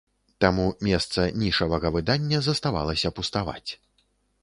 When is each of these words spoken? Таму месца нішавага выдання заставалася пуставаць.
Таму 0.45 0.63
месца 0.87 1.27
нішавага 1.43 1.87
выдання 1.99 2.43
заставалася 2.51 3.15
пуставаць. 3.21 3.71